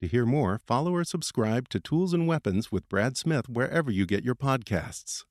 To 0.00 0.08
hear 0.08 0.24
more, 0.24 0.58
follow 0.66 0.94
or 0.94 1.04
subscribe 1.04 1.68
to 1.68 1.78
Tools 1.78 2.14
and 2.14 2.26
Weapons 2.26 2.72
with 2.72 2.88
Brad 2.88 3.18
Smith 3.18 3.50
wherever 3.50 3.90
you 3.90 4.06
get 4.06 4.24
your 4.24 4.34
podcasts. 4.34 5.24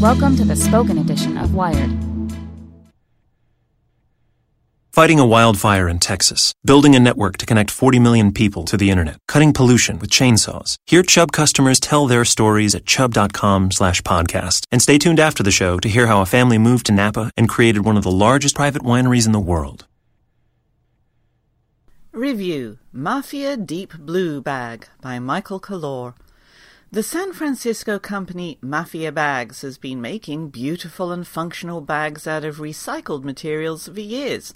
Welcome 0.00 0.36
to 0.36 0.44
the 0.44 0.56
spoken 0.56 0.96
edition 0.96 1.36
of 1.36 1.54
Wired. 1.54 1.90
Fighting 4.90 5.20
a 5.20 5.26
wildfire 5.26 5.86
in 5.86 5.98
Texas, 5.98 6.54
building 6.64 6.94
a 6.94 6.98
network 6.98 7.36
to 7.36 7.44
connect 7.44 7.70
40 7.70 7.98
million 7.98 8.32
people 8.32 8.64
to 8.64 8.78
the 8.78 8.88
internet, 8.88 9.18
cutting 9.28 9.52
pollution 9.52 9.98
with 9.98 10.08
chainsaws. 10.08 10.76
Hear 10.86 11.02
Chubb 11.02 11.30
customers 11.30 11.80
tell 11.80 12.06
their 12.06 12.24
stories 12.24 12.74
at 12.74 12.86
chubb.com 12.86 13.70
slash 13.72 14.00
podcast. 14.00 14.64
And 14.72 14.80
stay 14.80 14.96
tuned 14.96 15.20
after 15.20 15.42
the 15.42 15.50
show 15.50 15.78
to 15.78 15.90
hear 15.90 16.06
how 16.06 16.22
a 16.22 16.26
family 16.26 16.56
moved 16.56 16.86
to 16.86 16.92
Napa 16.92 17.30
and 17.36 17.50
created 17.50 17.84
one 17.84 17.98
of 17.98 18.02
the 18.04 18.10
largest 18.10 18.54
private 18.54 18.80
wineries 18.80 19.26
in 19.26 19.32
the 19.32 19.40
world. 19.40 19.84
Review 22.14 22.78
Mafia 22.92 23.56
Deep 23.56 23.94
Blue 23.98 24.40
Bag 24.40 24.86
by 25.00 25.18
Michael 25.18 25.58
Calore. 25.58 26.14
The 26.92 27.02
San 27.02 27.32
Francisco 27.32 27.98
company 27.98 28.56
Mafia 28.62 29.10
Bags 29.10 29.62
has 29.62 29.78
been 29.78 30.00
making 30.00 30.50
beautiful 30.50 31.10
and 31.10 31.26
functional 31.26 31.80
bags 31.80 32.28
out 32.28 32.44
of 32.44 32.58
recycled 32.58 33.24
materials 33.24 33.88
for 33.88 33.98
years. 33.98 34.54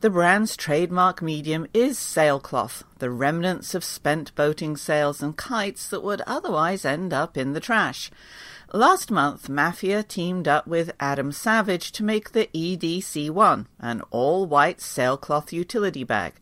The 0.00 0.10
brand's 0.10 0.56
trademark 0.56 1.22
medium 1.22 1.68
is 1.72 1.96
sailcloth, 1.96 2.82
the 2.98 3.12
remnants 3.12 3.72
of 3.76 3.84
spent 3.84 4.34
boating 4.34 4.76
sails 4.76 5.22
and 5.22 5.36
kites 5.36 5.88
that 5.90 6.02
would 6.02 6.22
otherwise 6.26 6.84
end 6.84 7.12
up 7.12 7.36
in 7.36 7.52
the 7.52 7.60
trash. 7.60 8.10
Last 8.72 9.12
month, 9.12 9.48
Mafia 9.48 10.02
teamed 10.02 10.48
up 10.48 10.66
with 10.66 10.90
Adam 10.98 11.30
Savage 11.30 11.92
to 11.92 12.02
make 12.02 12.32
the 12.32 12.48
EDC1, 12.52 13.66
an 13.78 14.02
all-white 14.10 14.80
sailcloth 14.80 15.52
utility 15.52 16.02
bag. 16.02 16.32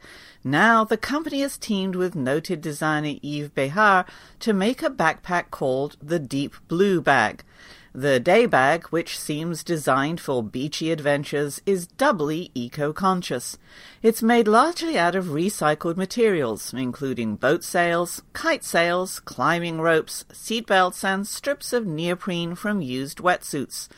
Now, 0.47 0.85
the 0.85 0.99
company 0.99 1.41
has 1.41 1.57
teamed 1.57 1.97
with 1.97 2.15
noted 2.15 2.61
designer 2.61 3.15
Yves 3.23 3.49
Behar 3.49 4.05
to 4.41 4.53
make 4.53 4.83
a 4.83 4.91
backpack 4.91 5.51
called 5.51 5.97
the 6.03 6.19
Deep 6.19 6.55
Blue 6.69 7.01
Bag. 7.01 7.43
The 7.95 8.21
day 8.21 8.45
bag, 8.45 8.87
which 8.89 9.19
seems 9.19 9.65
designed 9.65 10.21
for 10.21 10.43
beachy 10.43 10.91
adventures, 10.91 11.63
is 11.65 11.87
doubly 11.87 12.51
eco-conscious. 12.53 13.57
It's 14.03 14.21
made 14.21 14.49
largely 14.49 14.99
out 14.99 15.15
of 15.15 15.27
recycled 15.27 15.97
materials, 15.97 16.75
including 16.75 17.37
boat 17.37 17.65
sails, 17.65 18.21
kite 18.35 18.65
sails, 18.65 19.21
climbing 19.21 19.81
ropes, 19.81 20.25
seat 20.33 20.67
belts, 20.67 21.05
and 21.05 21.27
strips 21.27 21.73
of 21.73 21.87
neoprene 21.87 22.55
from 22.55 22.83
used 22.83 23.19
wetsuits. 23.19 23.89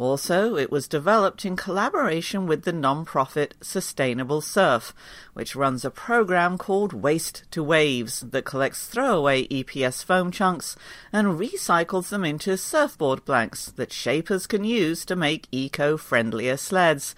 Also, 0.00 0.56
it 0.56 0.72
was 0.72 0.88
developed 0.88 1.44
in 1.44 1.56
collaboration 1.56 2.46
with 2.46 2.62
the 2.62 2.72
non-profit 2.72 3.54
Sustainable 3.60 4.40
Surf, 4.40 4.94
which 5.34 5.54
runs 5.54 5.84
a 5.84 5.90
program 5.90 6.56
called 6.56 6.94
Waste 6.94 7.44
to 7.50 7.62
Waves 7.62 8.20
that 8.30 8.46
collects 8.46 8.86
throwaway 8.86 9.46
EPS 9.48 10.02
foam 10.02 10.30
chunks 10.30 10.74
and 11.12 11.38
recycles 11.38 12.08
them 12.08 12.24
into 12.24 12.56
surfboard 12.56 13.26
blanks 13.26 13.66
that 13.72 13.92
shapers 13.92 14.46
can 14.46 14.64
use 14.64 15.04
to 15.04 15.14
make 15.14 15.48
eco-friendlier 15.52 16.56
sleds. 16.56 17.14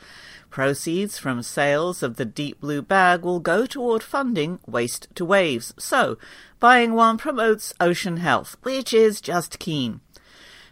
Proceeds 0.50 1.19
from 1.19 1.44
sales 1.44 2.03
of 2.03 2.16
the 2.16 2.25
Deep 2.25 2.60
Blue 2.60 2.82
bag 2.82 3.22
will 3.22 3.38
go 3.38 3.64
toward 3.64 4.03
funding 4.03 4.59
Waste 4.66 5.06
to 5.14 5.25
Waves, 5.25 5.72
so 5.78 6.19
buying 6.59 6.94
one 6.94 7.16
promotes 7.16 7.72
ocean 7.78 8.16
health, 8.16 8.56
which 8.64 8.93
is 8.93 9.20
just 9.20 9.60
keen. 9.60 10.00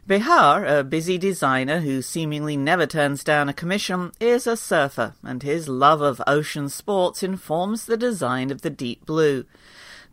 Behar, 0.06 0.64
a 0.64 0.82
busy 0.82 1.18
designer 1.18 1.80
who 1.80 2.02
seemingly 2.02 2.56
never 2.56 2.86
turns 2.86 3.22
down 3.22 3.48
a 3.48 3.52
commission, 3.52 4.12
is 4.18 4.46
a 4.46 4.56
surfer, 4.56 5.14
and 5.22 5.42
his 5.42 5.68
love 5.68 6.00
of 6.00 6.22
ocean 6.26 6.68
sports 6.68 7.22
informs 7.22 7.84
the 7.84 7.96
design 7.96 8.50
of 8.50 8.62
the 8.62 8.70
deep 8.70 9.04
blue. 9.04 9.44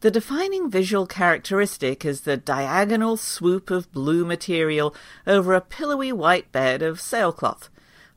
The 0.02 0.12
defining 0.12 0.70
visual 0.70 1.08
characteristic 1.08 2.06
is 2.06 2.22
the 2.22 2.38
diagonal 2.38 3.18
swoop 3.18 3.72
of 3.72 3.92
blue 3.92 4.26
material 4.26 4.94
over 5.26 5.56
a 5.56 5.62
pillowy 5.62 6.12
white 6.12 6.52
bed 6.52 6.84
of 6.84 7.02
sailcloth. 7.02 7.70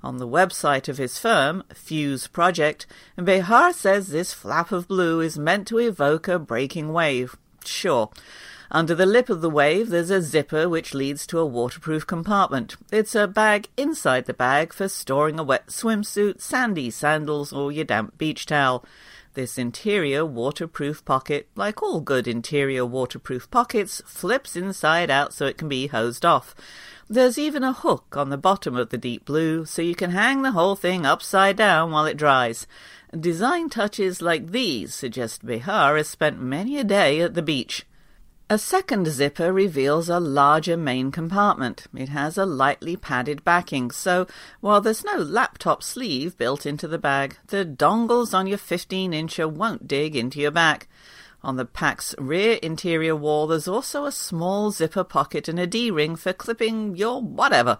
On 0.03 0.19
the 0.19 0.29
website 0.29 0.89
of 0.89 0.99
his 0.99 1.19
firm, 1.19 1.63
fuseproject, 1.73 2.85
Behar 3.17 3.73
says 3.73 4.09
this 4.09 4.35
flap 4.35 4.73
of 4.73 4.89
blue 4.89 5.21
is 5.21 5.39
meant 5.39 5.67
to 5.69 5.79
evoke 5.79 6.29
a 6.29 6.39
breaking 6.39 6.93
wave. 6.93 7.37
Sure. 7.65 8.11
Under 8.73 8.95
the 8.95 9.07
lip 9.07 9.29
of 9.29 9.41
the 9.41 9.51
wave, 9.51 9.89
there's 9.89 10.11
a 10.11 10.23
zipper 10.23 10.69
which 10.69 10.95
leads 10.95 11.27
to 11.27 11.41
a 11.41 11.47
waterproof 11.47 12.07
compartment. 12.07 12.77
It's 12.93 13.17
a 13.17 13.27
bag 13.27 13.69
inside 13.77 14.27
the 14.27 14.35
bag 14.35 14.73
for 14.73 14.89
storing 14.89 15.41
a 15.41 15.43
wet 15.43 15.67
swimsuit, 15.67 16.41
sandy 16.41 16.89
sandals, 16.91 17.53
or 17.53 17.73
your 17.73 17.85
damp 17.85 18.17
beach 18.17 18.47
towel. 18.47 18.85
This 19.35 19.59
interior 19.59 20.25
waterproof 20.25 21.05
pocket, 21.05 21.49
like 21.57 21.83
all 21.83 22.01
good 22.01 22.29
interior 22.29 22.87
waterproof 22.87 23.51
pockets, 23.51 24.03
flips 24.07 24.55
inside 24.55 25.11
out 25.11 25.35
so 25.35 25.47
it 25.47 25.59
can 25.59 25.69
be 25.69 25.89
hosed 25.89 26.25
off. 26.25 26.55
There's 27.09 27.39
even 27.39 27.65
a 27.65 27.73
hook 27.73 28.17
on 28.17 28.31
the 28.31 28.39
bottom 28.39 28.77
of 28.77 28.91
the 28.91 28.99
deep 28.99 29.25
blue, 29.25 29.65
so 29.65 29.83
you 29.83 29.97
can 29.97 30.13
hang 30.13 30.43
the 30.43 30.53
whole 30.53 30.77
thing 30.77 31.05
upside 31.05 31.57
down 31.57 31.91
while 31.91 32.07
it 32.07 32.17
dries. 32.17 32.69
Design 33.19 33.69
touches 33.69 34.23
like 34.23 34.53
these 34.53 34.95
suggest 34.95 35.45
Behar 35.45 35.97
has 35.97 36.07
spent 36.07 36.41
many 36.41 36.79
a 36.79 36.85
day 36.85 37.21
at 37.21 37.35
the 37.35 37.43
beach. 37.43 37.85
A 38.53 38.59
second 38.59 39.07
zipper 39.07 39.53
reveals 39.53 40.09
a 40.09 40.19
larger 40.19 40.77
main 40.77 41.13
compartment. 41.13 41.87
It 41.95 42.09
has 42.09 42.37
a 42.37 42.45
lightly 42.45 42.97
padded 42.97 43.45
backing, 43.45 43.93
so 43.93 44.27
while 44.61 44.81
there's 44.81 45.05
no 45.05 45.19
laptop 45.19 45.85
sleeve 45.85 46.37
built 46.37 46.67
into 46.67 46.89
the 46.89 46.99
bag, 46.99 47.37
the 47.47 47.65
dongles 47.65 48.35
on 48.35 48.49
your 48.49 48.59
15-incher 48.59 49.49
won't 49.49 49.87
dig 49.87 50.17
into 50.17 50.41
your 50.41 50.51
back. 50.51 50.89
On 51.45 51.55
the 51.55 51.65
pack's 51.65 52.13
rear 52.19 52.59
interior 52.61 53.15
wall, 53.15 53.47
there's 53.47 53.69
also 53.69 54.05
a 54.05 54.11
small 54.11 54.73
zipper 54.73 55.05
pocket 55.05 55.47
and 55.47 55.61
a 55.61 55.67
D-ring 55.69 56.17
for 56.17 56.33
clipping 56.33 56.97
your 56.97 57.23
whatever. 57.23 57.79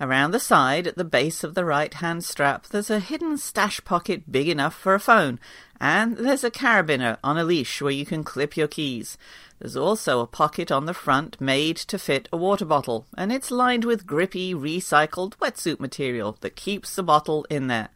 Around 0.00 0.30
the 0.30 0.38
side, 0.38 0.86
at 0.86 0.96
the 0.96 1.04
base 1.04 1.42
of 1.42 1.54
the 1.54 1.64
right-hand 1.64 2.24
strap, 2.24 2.68
there's 2.68 2.90
a 2.90 3.00
hidden 3.00 3.36
stash 3.36 3.82
pocket 3.84 4.30
big 4.30 4.48
enough 4.48 4.74
for 4.74 4.94
a 4.94 5.00
phone, 5.00 5.40
and 5.80 6.16
there's 6.16 6.44
a 6.44 6.52
carabiner 6.52 7.18
on 7.24 7.36
a 7.36 7.42
leash 7.42 7.82
where 7.82 7.90
you 7.90 8.06
can 8.06 8.22
clip 8.22 8.56
your 8.56 8.68
keys. 8.68 9.18
There's 9.58 9.76
also 9.76 10.20
a 10.20 10.26
pocket 10.28 10.70
on 10.70 10.86
the 10.86 10.94
front 10.94 11.40
made 11.40 11.76
to 11.78 11.98
fit 11.98 12.28
a 12.32 12.36
water 12.36 12.64
bottle, 12.64 13.06
and 13.16 13.32
it's 13.32 13.50
lined 13.50 13.84
with 13.84 14.06
grippy, 14.06 14.54
recycled 14.54 15.36
wetsuit 15.38 15.80
material 15.80 16.38
that 16.42 16.54
keeps 16.54 16.94
the 16.94 17.02
bottle 17.02 17.44
in 17.50 17.66
there. 17.66 17.88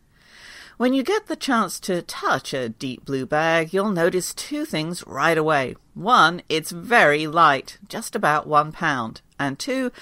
When 0.79 0.95
you 0.95 1.05
get 1.05 1.29
the 1.29 1.37
chance 1.37 1.79
to 1.81 2.03
touch 2.03 2.53
a 2.53 2.69
deep 2.69 3.05
blue 3.05 3.27
bag, 3.27 3.73
you'll 3.73 3.91
notice 3.91 4.35
two 4.35 4.65
things 4.65 5.07
right 5.07 5.39
away. 5.39 5.77
One, 5.95 6.43
it's 6.49 6.73
very 6.73 7.29
light, 7.29 7.79
just 7.89 8.17
about 8.17 8.49
one 8.49 8.73
pound. 8.73 9.21
And 9.39 9.57
two, 9.57 9.93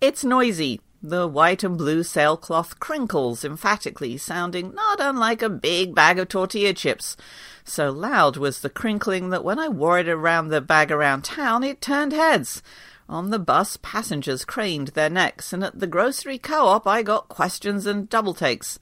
it's 0.00 0.22
noisy. 0.22 0.80
The 1.02 1.26
white 1.26 1.64
and 1.64 1.78
blue 1.78 2.02
sailcloth 2.02 2.78
crinkles 2.78 3.42
emphatically, 3.42 4.18
sounding 4.18 4.74
not 4.74 5.00
unlike 5.00 5.40
a 5.40 5.48
big 5.48 5.94
bag 5.94 6.18
of 6.18 6.28
tortilla 6.28 6.74
chips. 6.74 7.16
So 7.64 7.90
loud 7.90 8.36
was 8.36 8.60
the 8.60 8.68
crinkling 8.68 9.30
that 9.30 9.42
when 9.42 9.58
I 9.58 9.68
wore 9.68 9.98
it 9.98 10.10
around 10.10 10.48
the 10.48 10.60
bag 10.60 10.92
around 10.92 11.24
town, 11.24 11.64
it 11.64 11.80
turned 11.80 12.12
heads. 12.12 12.62
On 13.08 13.30
the 13.30 13.38
bus, 13.38 13.78
passengers 13.80 14.44
craned 14.44 14.88
their 14.88 15.08
necks, 15.08 15.54
and 15.54 15.64
at 15.64 15.80
the 15.80 15.86
grocery 15.86 16.36
co-op 16.36 16.86
I 16.86 17.02
got 17.02 17.30
questions 17.30 17.86
and 17.86 18.10
double 18.10 18.34
takes. 18.34 18.78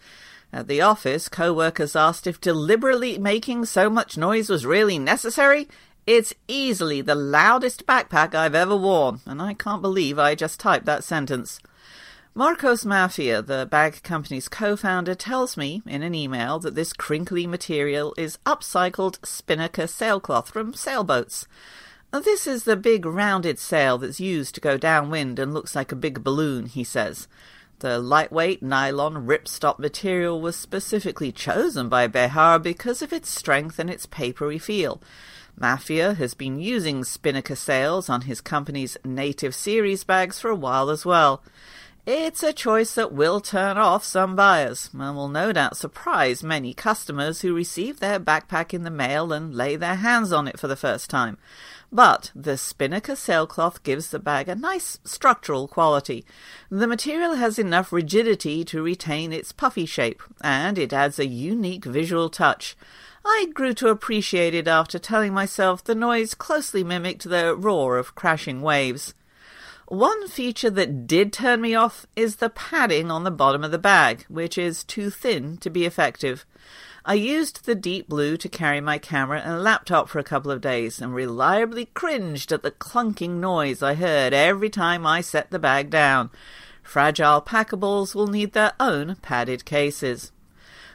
At 0.53 0.67
the 0.67 0.81
office, 0.81 1.29
co-workers 1.29 1.94
asked 1.94 2.26
if 2.26 2.41
deliberately 2.41 3.19
making 3.19 3.67
so 3.67 3.88
much 3.88 4.19
noise 4.19 4.50
was 4.50 4.67
really 4.67 4.99
necessary. 4.99 5.69
It's 6.05 6.35
easily 6.49 7.00
the 7.00 7.15
loudest 7.15 7.87
backpack 7.87 8.35
I've 8.35 8.56
ever 8.56 8.76
worn, 8.76 9.20
and 9.25 9.41
I 9.41 9.55
can't 9.55 9.82
believe 9.82 10.19
I 10.19 10.35
just 10.35 10.59
typed 10.59 10.87
that 10.87 11.05
sentence. 11.05 11.61
Marcos 12.38 12.85
Mafia, 12.85 13.43
the 13.43 13.67
bag 13.69 14.00
company's 14.05 14.49
co 14.49 14.76
founder, 14.76 15.17
tells 15.17 15.56
me 15.56 15.82
in 15.85 16.05
an 16.05 16.14
email 16.14 16.61
that 16.61 16.76
this 16.76 16.93
crinkly 16.93 17.49
material 17.49 18.14
is 18.17 18.38
upcycled 18.46 19.19
spinnaker 19.26 19.88
sailcloth 19.88 20.49
from 20.49 20.73
sailboats. 20.73 21.49
This 22.12 22.46
is 22.46 22.62
the 22.62 22.76
big 22.76 23.05
rounded 23.05 23.58
sail 23.58 23.99
that's 23.99 24.20
used 24.20 24.55
to 24.55 24.61
go 24.61 24.76
downwind 24.79 25.40
and 25.40 25.52
looks 25.52 25.75
like 25.75 25.90
a 25.90 25.96
big 25.96 26.23
balloon, 26.23 26.67
he 26.67 26.85
says. 26.85 27.26
The 27.81 27.99
lightweight 27.99 28.62
nylon 28.62 29.26
ripstop 29.26 29.81
material 29.81 30.41
was 30.41 30.55
specifically 30.55 31.32
chosen 31.32 31.88
by 31.88 32.06
Behar 32.06 32.61
because 32.61 33.02
of 33.02 33.12
its 33.12 33.29
strength 33.29 33.81
and 33.81 33.91
its 33.91 34.06
papery 34.06 34.61
feel. 34.61 35.02
Mafia 35.56 36.14
has 36.14 36.34
been 36.34 36.61
using 36.61 37.02
spinnaker 37.02 37.56
sails 37.56 38.08
on 38.08 38.20
his 38.20 38.41
company's 38.41 38.96
native 39.05 39.56
series 39.56 40.05
bags 40.05 40.38
for 40.38 40.50
a 40.50 40.55
while 40.55 40.88
as 40.88 41.05
well. 41.05 41.43
It's 42.10 42.43
a 42.43 42.55
choice 42.55 42.94
that 42.94 43.12
will 43.12 43.38
turn 43.38 43.76
off 43.76 44.02
some 44.02 44.34
buyers 44.34 44.88
and 44.99 45.14
will 45.14 45.28
no 45.28 45.52
doubt 45.52 45.76
surprise 45.76 46.43
many 46.43 46.72
customers 46.72 47.43
who 47.43 47.52
receive 47.52 48.00
their 48.00 48.19
backpack 48.19 48.72
in 48.72 48.82
the 48.82 48.90
mail 48.90 49.31
and 49.31 49.55
lay 49.55 49.76
their 49.76 49.96
hands 49.96 50.32
on 50.32 50.49
it 50.49 50.58
for 50.58 50.69
the 50.69 50.75
first 50.75 51.10
time. 51.10 51.37
But 51.93 52.32
the 52.34 52.56
Spinnaker 52.56 53.14
sailcloth 53.14 53.82
gives 53.82 54.08
the 54.08 54.19
bag 54.19 54.49
a 54.49 54.55
nice 54.55 54.99
structural 55.05 55.69
quality. 55.69 56.25
The 56.70 56.87
material 56.87 57.34
has 57.34 57.58
enough 57.58 57.93
rigidity 57.93 58.64
to 58.64 58.82
retain 58.82 59.31
its 59.31 59.52
puffy 59.52 59.84
shape, 59.84 60.22
and 60.40 60.78
it 60.78 60.94
adds 60.94 61.19
a 61.19 61.26
unique 61.26 61.84
visual 61.84 62.31
touch. 62.31 62.75
I 63.22 63.49
grew 63.52 63.75
to 63.75 63.88
appreciate 63.88 64.55
it 64.55 64.66
after 64.66 64.99
telling 64.99 65.34
myself 65.34 65.84
the 65.84 65.94
noise 65.94 66.32
closely 66.32 66.82
mimicked 66.82 67.28
the 67.28 67.55
roar 67.55 67.99
of 67.99 68.14
crashing 68.14 68.62
waves. 68.62 69.12
One 69.88 70.29
feature 70.29 70.69
that 70.69 71.06
did 71.06 71.32
turn 71.32 71.62
me 71.62 71.75
off 71.75 72.06
is 72.14 72.37
the 72.37 72.50
padding 72.50 73.11
on 73.11 73.25
the 73.25 73.31
bottom 73.31 73.64
of 73.64 73.70
the 73.70 73.79
bag, 73.79 74.26
which 74.29 74.58
is 74.58 74.85
too 74.85 75.08
thin 75.08 75.56
to 75.62 75.70
be 75.70 75.87
effective. 75.87 76.44
I 77.06 77.14
used 77.14 77.64
the 77.64 77.75
deep 77.75 78.06
blue 78.06 78.37
to 78.37 78.50
carry 78.50 78.82
my 78.82 78.99
camera 78.99 79.40
and 79.40 79.62
laptop 79.62 80.11
for 80.11 80.19
a 80.19 80.23
couple 80.23 80.50
of 80.50 80.61
days 80.61 81.00
and 81.00 81.14
reliably 81.14 81.87
cringed 81.87 82.52
at 82.52 82.62
the 82.62 82.70
clunking 82.70 83.40
noise 83.40 83.82
I 83.82 83.94
heard 83.94 84.35
every 84.35 84.69
time 84.69 85.06
I 85.06 85.23
set 85.23 85.50
the 85.50 85.58
bag 85.58 85.88
down. 85.88 86.29
Fragile 86.82 87.41
packables 87.41 88.14
will 88.14 88.26
need 88.26 88.52
their 88.52 88.75
own 88.79 89.17
padded 89.23 89.64
cases. 89.64 90.32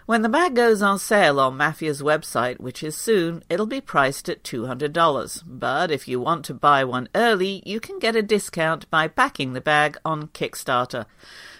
When 0.05 0.21
the 0.21 0.27
bag 0.27 0.53
goes 0.53 0.81
on 0.81 0.99
sale 0.99 1.39
on 1.39 1.57
Mafia's 1.57 2.01
website, 2.01 2.59
which 2.59 2.83
is 2.83 2.93
soon, 2.93 3.41
it'll 3.49 3.65
be 3.65 3.79
priced 3.79 4.27
at 4.27 4.43
$200. 4.43 5.43
But 5.45 5.91
if 5.91 6.09
you 6.09 6.19
want 6.19 6.43
to 6.45 6.53
buy 6.53 6.83
one 6.83 7.07
early, 7.15 7.63
you 7.65 7.79
can 7.79 7.99
get 7.99 8.13
a 8.13 8.21
discount 8.21 8.89
by 8.89 9.07
backing 9.07 9.53
the 9.53 9.61
bag 9.61 9.97
on 10.03 10.27
Kickstarter. 10.27 11.05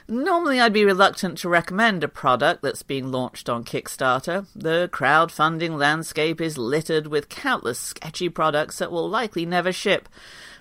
Normally, 0.09 0.59
I'd 0.59 0.73
be 0.73 0.83
reluctant 0.83 1.37
to 1.37 1.47
recommend 1.47 2.03
a 2.03 2.09
product 2.09 2.61
that's 2.61 2.83
being 2.83 3.09
launched 3.13 3.47
on 3.47 3.63
Kickstarter. 3.63 4.45
The 4.53 4.89
crowdfunding 4.91 5.77
landscape 5.77 6.41
is 6.41 6.57
littered 6.57 7.07
with 7.07 7.29
countless 7.29 7.79
sketchy 7.79 8.27
products 8.27 8.79
that 8.79 8.91
will 8.91 9.09
likely 9.09 9.45
never 9.45 9.71
ship. 9.71 10.09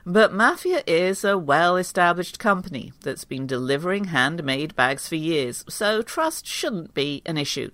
But 0.04 0.32
Mafia 0.32 0.82
is 0.84 1.22
a 1.22 1.38
well 1.38 1.76
established 1.76 2.40
company 2.40 2.92
that's 3.02 3.24
been 3.24 3.46
delivering 3.46 4.06
handmade 4.06 4.74
bags 4.74 5.06
for 5.06 5.14
years, 5.14 5.64
so 5.68 6.02
trust 6.02 6.44
shouldn't 6.44 6.92
be 6.92 7.22
an 7.24 7.38
issue. 7.38 7.70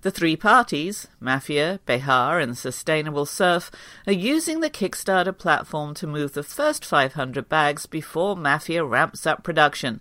The 0.00 0.10
three 0.10 0.36
parties, 0.36 1.06
Mafia, 1.20 1.80
Behar, 1.84 2.40
and 2.40 2.56
Sustainable 2.56 3.26
Surf, 3.26 3.70
are 4.06 4.12
using 4.14 4.60
the 4.60 4.70
Kickstarter 4.70 5.36
platform 5.36 5.92
to 5.96 6.06
move 6.06 6.32
the 6.32 6.42
first 6.42 6.82
500 6.82 7.46
bags 7.46 7.84
before 7.84 8.36
Mafia 8.36 8.82
ramps 8.82 9.26
up 9.26 9.42
production. 9.42 10.00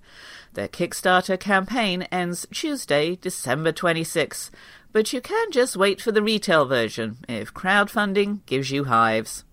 Their 0.53 0.69
Kickstarter 0.69 1.37
campaign 1.37 2.03
ends 2.03 2.47
Tuesday, 2.53 3.17
December 3.17 3.73
26, 3.73 4.49
but 4.93 5.11
you 5.11 5.19
can 5.19 5.51
just 5.51 5.75
wait 5.75 5.99
for 5.99 6.13
the 6.13 6.23
retail 6.23 6.63
version 6.65 7.17
if 7.27 7.53
crowdfunding 7.53 8.45
gives 8.45 8.71
you 8.71 8.85
hives. 8.85 9.43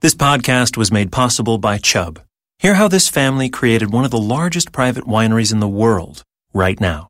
This 0.00 0.14
podcast 0.14 0.78
was 0.78 0.90
made 0.90 1.12
possible 1.12 1.58
by 1.58 1.76
Chubb. 1.76 2.20
Hear 2.58 2.72
how 2.72 2.88
this 2.88 3.06
family 3.06 3.50
created 3.50 3.92
one 3.92 4.06
of 4.06 4.10
the 4.10 4.18
largest 4.18 4.72
private 4.72 5.04
wineries 5.04 5.52
in 5.52 5.60
the 5.60 5.68
world 5.68 6.22
right 6.54 6.80
now. 6.80 7.08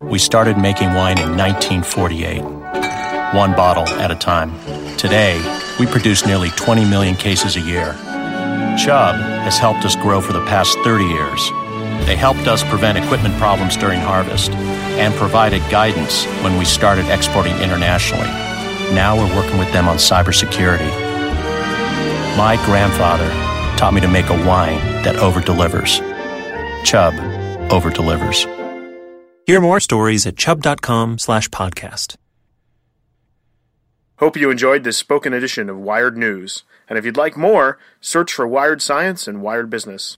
We 0.00 0.18
started 0.18 0.56
making 0.56 0.94
wine 0.94 1.18
in 1.18 1.36
1948, 1.36 2.40
one 3.36 3.52
bottle 3.52 3.86
at 4.00 4.10
a 4.10 4.14
time. 4.14 4.58
Today, 4.96 5.36
we 5.78 5.84
produce 5.84 6.24
nearly 6.24 6.48
20 6.48 6.88
million 6.88 7.14
cases 7.14 7.56
a 7.56 7.60
year. 7.60 7.92
Chubb 8.78 9.16
has 9.44 9.58
helped 9.58 9.84
us 9.84 9.94
grow 9.94 10.22
for 10.22 10.32
the 10.32 10.46
past 10.46 10.78
30 10.78 11.04
years. 11.04 11.50
They 12.06 12.16
helped 12.16 12.48
us 12.48 12.64
prevent 12.64 12.96
equipment 12.96 13.36
problems 13.36 13.76
during 13.76 14.00
harvest 14.00 14.50
and 14.52 15.12
provided 15.16 15.60
guidance 15.70 16.24
when 16.42 16.56
we 16.56 16.64
started 16.64 17.04
exporting 17.10 17.54
internationally. 17.58 18.28
Now 18.94 19.14
we're 19.14 19.36
working 19.36 19.58
with 19.58 19.70
them 19.74 19.88
on 19.88 19.98
cybersecurity 19.98 21.03
my 22.36 22.56
grandfather 22.64 23.28
taught 23.76 23.94
me 23.94 24.00
to 24.00 24.08
make 24.08 24.28
a 24.28 24.46
wine 24.46 24.80
that 25.02 25.16
over-delivers. 25.16 26.00
Chubb 26.84 27.14
over-delivers. 27.70 28.46
Hear 29.46 29.60
more 29.60 29.80
stories 29.80 30.26
at 30.26 30.36
chubb.com 30.36 31.18
slash 31.18 31.48
podcast. 31.50 32.16
Hope 34.18 34.36
you 34.36 34.50
enjoyed 34.50 34.84
this 34.84 34.96
spoken 34.96 35.34
edition 35.34 35.68
of 35.68 35.78
Wired 35.78 36.16
News. 36.16 36.62
And 36.88 36.98
if 36.98 37.04
you'd 37.04 37.16
like 37.16 37.36
more, 37.36 37.78
search 38.00 38.32
for 38.32 38.46
Wired 38.46 38.80
Science 38.80 39.28
and 39.28 39.42
Wired 39.42 39.68
Business. 39.68 40.16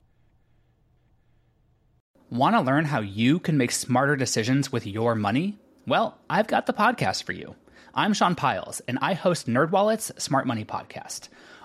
Want 2.29 2.55
to 2.55 2.61
learn 2.61 2.85
how 2.85 2.99
you 3.01 3.39
can 3.39 3.57
make 3.57 3.71
smarter 3.71 4.15
decisions 4.15 4.71
with 4.71 4.85
your 4.85 5.15
money? 5.15 5.57
Well, 5.85 6.17
I've 6.29 6.47
got 6.47 6.65
the 6.65 6.73
podcast 6.73 7.23
for 7.23 7.33
you. 7.33 7.55
I'm 7.93 8.13
Sean 8.13 8.35
Pyles, 8.35 8.81
and 8.87 8.99
I 9.01 9.13
host 9.13 9.47
NerdWallet's 9.47 10.23
Smart 10.23 10.47
Money 10.47 10.65
Podcast– 10.65 11.29